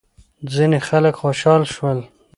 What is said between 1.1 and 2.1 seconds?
خوشحال شول.